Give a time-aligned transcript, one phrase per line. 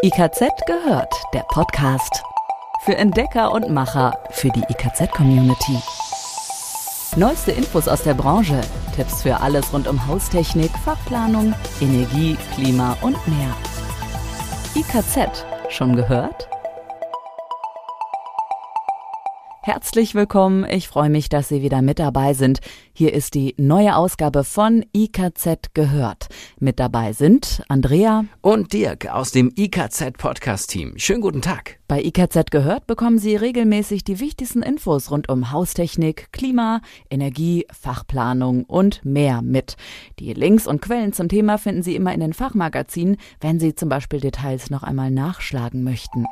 [0.00, 2.22] IKZ gehört, der Podcast.
[2.84, 5.76] Für Entdecker und Macher, für die IKZ-Community.
[7.16, 8.60] Neueste Infos aus der Branche,
[8.94, 13.52] Tipps für alles rund um Haustechnik, Fachplanung, Energie, Klima und mehr.
[14.76, 16.48] IKZ, schon gehört?
[19.68, 20.64] Herzlich willkommen.
[20.64, 22.60] Ich freue mich, dass Sie wieder mit dabei sind.
[22.94, 26.28] Hier ist die neue Ausgabe von IKZ gehört.
[26.58, 30.94] Mit dabei sind Andrea und Dirk aus dem IKZ Podcast Team.
[30.96, 31.80] Schönen guten Tag.
[31.86, 38.64] Bei IKZ gehört bekommen Sie regelmäßig die wichtigsten Infos rund um Haustechnik, Klima, Energie, Fachplanung
[38.64, 39.76] und mehr mit.
[40.18, 43.90] Die Links und Quellen zum Thema finden Sie immer in den Fachmagazinen, wenn Sie zum
[43.90, 46.24] Beispiel Details noch einmal nachschlagen möchten.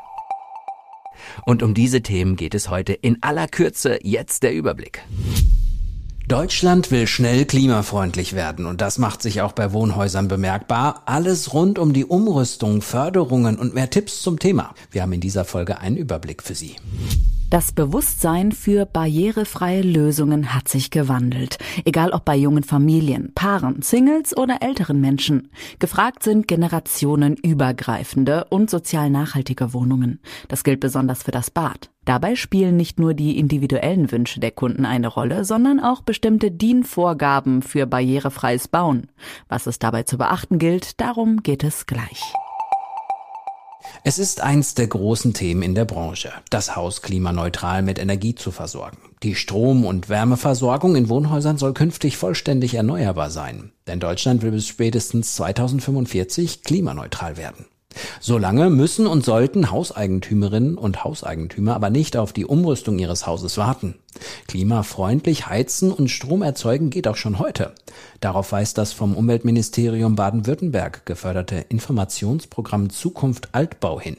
[1.44, 3.98] Und um diese Themen geht es heute in aller Kürze.
[4.02, 5.02] Jetzt der Überblick.
[6.28, 11.02] Deutschland will schnell klimafreundlich werden und das macht sich auch bei Wohnhäusern bemerkbar.
[11.06, 14.74] Alles rund um die Umrüstung, Förderungen und mehr Tipps zum Thema.
[14.90, 16.74] Wir haben in dieser Folge einen Überblick für Sie.
[17.48, 21.58] Das Bewusstsein für barrierefreie Lösungen hat sich gewandelt.
[21.84, 25.52] Egal ob bei jungen Familien, Paaren, Singles oder älteren Menschen.
[25.78, 30.18] Gefragt sind generationenübergreifende und sozial nachhaltige Wohnungen.
[30.48, 31.90] Das gilt besonders für das Bad.
[32.04, 37.62] Dabei spielen nicht nur die individuellen Wünsche der Kunden eine Rolle, sondern auch bestimmte DIN-Vorgaben
[37.62, 39.06] für barrierefreies Bauen.
[39.48, 42.22] Was es dabei zu beachten gilt, darum geht es gleich.
[44.04, 48.50] Es ist eins der großen Themen in der Branche, das Haus klimaneutral mit Energie zu
[48.50, 48.98] versorgen.
[49.22, 54.66] Die Strom- und Wärmeversorgung in Wohnhäusern soll künftig vollständig erneuerbar sein, denn Deutschland will bis
[54.66, 57.66] spätestens 2045 klimaneutral werden.
[58.20, 63.96] Solange müssen und sollten Hauseigentümerinnen und Hauseigentümer aber nicht auf die Umrüstung ihres Hauses warten.
[64.48, 67.74] Klimafreundlich heizen und Strom erzeugen geht auch schon heute.
[68.20, 74.16] Darauf weist das vom Umweltministerium Baden-Württemberg geförderte Informationsprogramm Zukunft Altbau hin.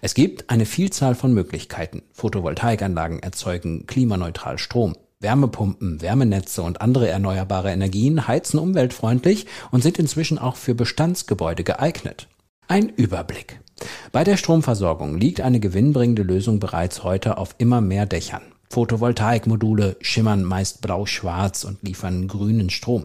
[0.00, 2.02] Es gibt eine Vielzahl von Möglichkeiten.
[2.12, 4.96] Photovoltaikanlagen erzeugen klimaneutral Strom.
[5.20, 12.26] Wärmepumpen, Wärmenetze und andere erneuerbare Energien heizen umweltfreundlich und sind inzwischen auch für Bestandsgebäude geeignet.
[12.70, 13.58] Ein Überblick.
[14.12, 18.42] Bei der Stromversorgung liegt eine gewinnbringende Lösung bereits heute auf immer mehr Dächern.
[18.68, 23.02] Photovoltaikmodule schimmern meist blau-schwarz und liefern grünen Strom.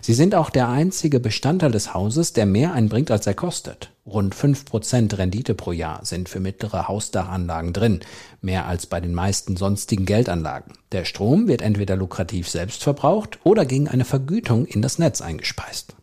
[0.00, 3.92] Sie sind auch der einzige Bestandteil des Hauses, der mehr einbringt, als er kostet.
[4.06, 8.00] Rund fünf Prozent Rendite pro Jahr sind für mittlere Hausdachanlagen drin,
[8.40, 10.72] mehr als bei den meisten sonstigen Geldanlagen.
[10.90, 15.96] Der Strom wird entweder lukrativ selbst verbraucht oder gegen eine Vergütung in das Netz eingespeist.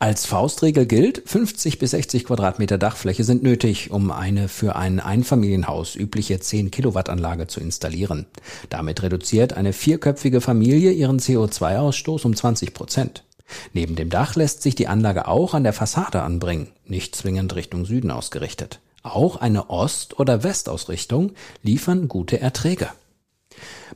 [0.00, 5.96] Als Faustregel gilt, 50 bis 60 Quadratmeter Dachfläche sind nötig, um eine für ein Einfamilienhaus
[5.96, 8.26] übliche 10 Kilowatt Anlage zu installieren.
[8.68, 13.24] Damit reduziert eine vierköpfige Familie ihren CO2-Ausstoß um 20 Prozent.
[13.72, 17.84] Neben dem Dach lässt sich die Anlage auch an der Fassade anbringen, nicht zwingend Richtung
[17.84, 18.78] Süden ausgerichtet.
[19.02, 21.32] Auch eine Ost- oder Westausrichtung
[21.64, 22.88] liefern gute Erträge.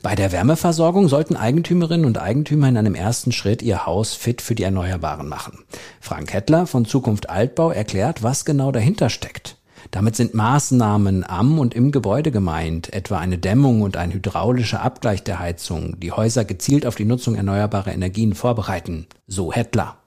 [0.01, 4.55] Bei der Wärmeversorgung sollten Eigentümerinnen und Eigentümer in einem ersten Schritt ihr Haus fit für
[4.55, 5.59] die Erneuerbaren machen.
[6.01, 9.57] Frank Hettler von Zukunft Altbau erklärt, was genau dahinter steckt.
[9.91, 15.23] Damit sind Maßnahmen am und im Gebäude gemeint, etwa eine Dämmung und ein hydraulischer Abgleich
[15.23, 19.07] der Heizung, die Häuser gezielt auf die Nutzung erneuerbarer Energien vorbereiten.
[19.27, 19.97] So Hettler.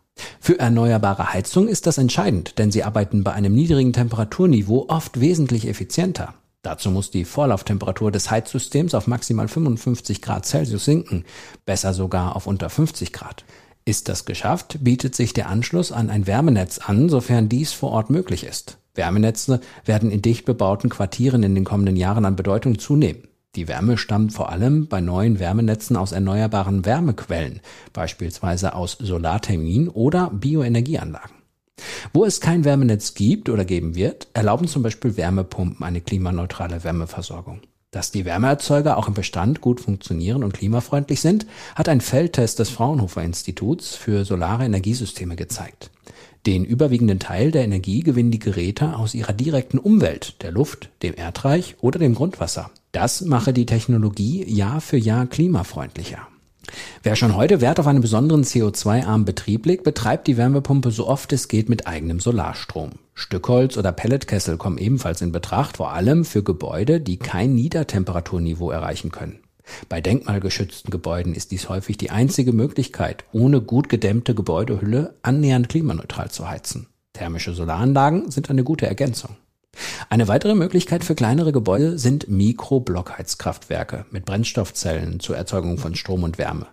[0.40, 5.68] Für erneuerbare Heizung ist das entscheidend, denn sie arbeiten bei einem niedrigen Temperaturniveau oft wesentlich
[5.68, 6.34] effizienter.
[6.62, 11.24] Dazu muss die Vorlauftemperatur des Heizsystems auf maximal 55 Grad Celsius sinken,
[11.64, 13.44] besser sogar auf unter 50 Grad.
[13.84, 18.10] Ist das geschafft, bietet sich der Anschluss an ein Wärmenetz an, sofern dies vor Ort
[18.10, 18.78] möglich ist.
[18.96, 23.28] Wärmenetze werden in dicht bebauten Quartieren in den kommenden Jahren an Bedeutung zunehmen.
[23.54, 27.60] Die Wärme stammt vor allem bei neuen Wärmenetzen aus erneuerbaren Wärmequellen,
[27.92, 31.35] beispielsweise aus Solarthermien oder Bioenergieanlagen.
[32.12, 37.60] Wo es kein Wärmenetz gibt oder geben wird, erlauben zum Beispiel Wärmepumpen eine klimaneutrale Wärmeversorgung.
[37.90, 42.68] Dass die Wärmeerzeuger auch im Bestand gut funktionieren und klimafreundlich sind, hat ein Feldtest des
[42.68, 45.90] Fraunhofer Instituts für solare Energiesysteme gezeigt.
[46.46, 51.14] Den überwiegenden Teil der Energie gewinnen die Geräte aus ihrer direkten Umwelt, der Luft, dem
[51.16, 52.70] Erdreich oder dem Grundwasser.
[52.92, 56.28] Das mache die Technologie Jahr für Jahr klimafreundlicher.
[57.02, 61.32] Wer schon heute Wert auf einen besonderen CO2-armen Betrieb legt, betreibt die Wärmepumpe so oft
[61.32, 62.92] es geht mit eigenem Solarstrom.
[63.14, 69.10] Stückholz oder Pelletkessel kommen ebenfalls in Betracht, vor allem für Gebäude, die kein Niedertemperaturniveau erreichen
[69.10, 69.40] können.
[69.88, 76.30] Bei denkmalgeschützten Gebäuden ist dies häufig die einzige Möglichkeit, ohne gut gedämmte Gebäudehülle annähernd klimaneutral
[76.30, 76.86] zu heizen.
[77.14, 79.36] Thermische Solaranlagen sind eine gute Ergänzung.
[80.08, 86.38] Eine weitere Möglichkeit für kleinere Gebäude sind Mikroblockheizkraftwerke mit Brennstoffzellen zur Erzeugung von Strom und
[86.38, 86.66] Wärme.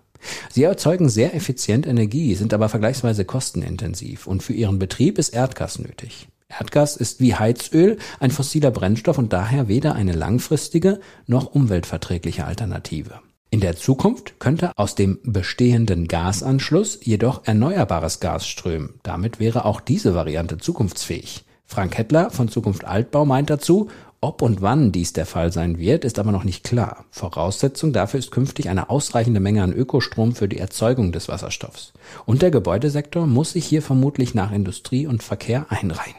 [0.49, 5.79] Sie erzeugen sehr effizient Energie, sind aber vergleichsweise kostenintensiv und für ihren Betrieb ist Erdgas
[5.79, 6.27] nötig.
[6.47, 13.19] Erdgas ist wie Heizöl ein fossiler Brennstoff und daher weder eine langfristige noch umweltverträgliche Alternative.
[13.49, 18.95] In der Zukunft könnte aus dem bestehenden Gasanschluss jedoch erneuerbares Gas strömen.
[19.03, 21.45] Damit wäre auch diese Variante zukunftsfähig.
[21.65, 23.89] Frank Hettler von Zukunft Altbau meint dazu,
[24.21, 27.03] ob und wann dies der Fall sein wird, ist aber noch nicht klar.
[27.11, 31.91] Voraussetzung dafür ist künftig eine ausreichende Menge an Ökostrom für die Erzeugung des Wasserstoffs.
[32.25, 36.15] Und der Gebäudesektor muss sich hier vermutlich nach Industrie und Verkehr einreihen.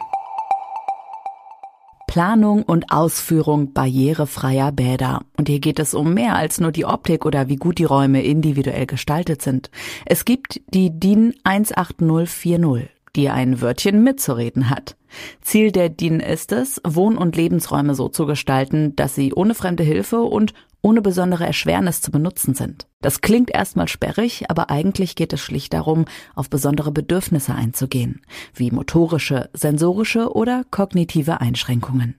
[2.06, 5.22] Planung und Ausführung barrierefreier Bäder.
[5.36, 8.22] Und hier geht es um mehr als nur die Optik oder wie gut die Räume
[8.22, 9.70] individuell gestaltet sind.
[10.04, 14.94] Es gibt die DIN 18040, die ein Wörtchen mitzureden hat.
[15.40, 19.82] Ziel der DIN ist es, Wohn- und Lebensräume so zu gestalten, dass sie ohne fremde
[19.82, 22.86] Hilfe und ohne besondere Erschwernis zu benutzen sind.
[23.00, 28.20] Das klingt erstmal sperrig, aber eigentlich geht es schlicht darum, auf besondere Bedürfnisse einzugehen,
[28.54, 32.16] wie motorische, sensorische oder kognitive Einschränkungen.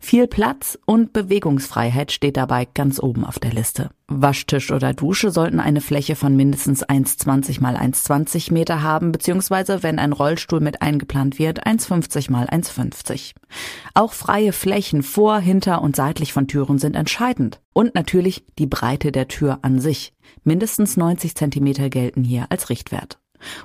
[0.00, 3.90] Viel Platz und Bewegungsfreiheit steht dabei ganz oben auf der Liste.
[4.06, 9.98] Waschtisch oder Dusche sollten eine Fläche von mindestens 1,20 mal 1,20 Meter haben, beziehungsweise wenn
[9.98, 13.34] ein Rollstuhl mit eingeplant wird, 1,50 mal 1,50.
[13.92, 17.60] Auch freie Flächen vor, hinter und seitlich von Türen sind entscheidend.
[17.74, 20.14] Und natürlich die Breite der Tür an sich.
[20.42, 23.18] Mindestens 90 Zentimeter gelten hier als Richtwert.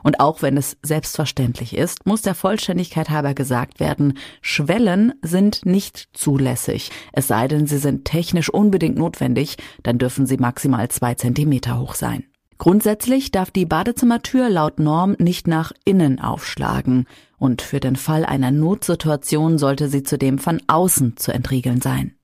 [0.03, 6.09] Und auch wenn es selbstverständlich ist, muss der Vollständigkeit halber gesagt werden, Schwellen sind nicht
[6.13, 6.91] zulässig.
[7.11, 11.95] Es sei denn, sie sind technisch unbedingt notwendig, dann dürfen sie maximal zwei Zentimeter hoch
[11.95, 12.25] sein.
[12.57, 18.51] Grundsätzlich darf die Badezimmertür laut Norm nicht nach innen aufschlagen und für den Fall einer
[18.51, 22.15] Notsituation sollte sie zudem von außen zu entriegeln sein.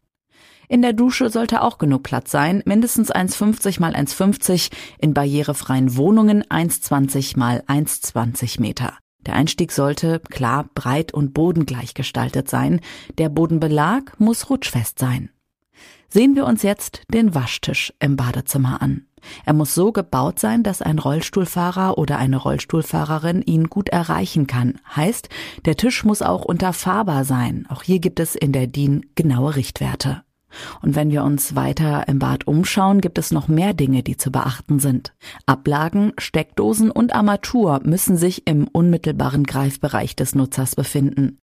[0.71, 4.69] In der Dusche sollte auch genug Platz sein, mindestens 1,50 mal 1,50,
[4.99, 8.93] in barrierefreien Wohnungen 1,20 mal 1,20 Meter.
[9.25, 12.81] Der Einstieg sollte klar, breit und bodengleich gestaltet sein.
[13.17, 15.31] Der Bodenbelag muss rutschfest sein.
[16.07, 19.07] Sehen wir uns jetzt den Waschtisch im Badezimmer an.
[19.45, 24.79] Er muss so gebaut sein, dass ein Rollstuhlfahrer oder eine Rollstuhlfahrerin ihn gut erreichen kann.
[24.95, 25.29] Heißt,
[25.65, 27.65] der Tisch muss auch unterfahrbar sein.
[27.69, 30.23] Auch hier gibt es in der DIN genaue Richtwerte.
[30.81, 34.31] Und wenn wir uns weiter im Bad umschauen, gibt es noch mehr Dinge, die zu
[34.31, 35.13] beachten sind.
[35.45, 41.39] Ablagen, Steckdosen und Armatur müssen sich im unmittelbaren Greifbereich des Nutzers befinden.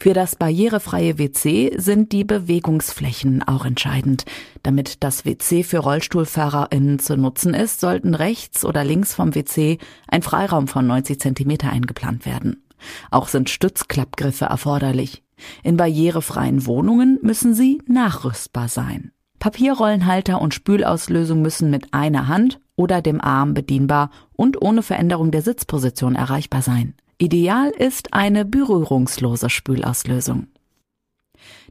[0.00, 4.24] Für das barrierefreie WC sind die Bewegungsflächen auch entscheidend.
[4.62, 9.78] Damit das WC für RollstuhlfahrerInnen zu nutzen ist, sollten rechts oder links vom WC
[10.08, 12.64] ein Freiraum von 90 Zentimeter eingeplant werden.
[13.10, 15.23] Auch sind Stützklappgriffe erforderlich.
[15.62, 19.12] In barrierefreien Wohnungen müssen sie nachrüstbar sein.
[19.38, 25.42] Papierrollenhalter und Spülauslösung müssen mit einer Hand oder dem Arm bedienbar und ohne Veränderung der
[25.42, 26.94] Sitzposition erreichbar sein.
[27.18, 30.48] Ideal ist eine berührungslose Spülauslösung.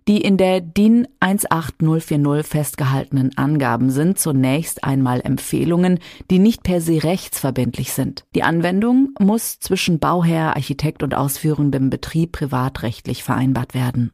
[0.07, 7.03] Die in der DIN 18040 festgehaltenen Angaben sind zunächst einmal Empfehlungen, die nicht per se
[7.03, 8.25] rechtsverbindlich sind.
[8.35, 14.11] Die Anwendung muss zwischen Bauherr, Architekt und ausführendem Betrieb privatrechtlich vereinbart werden.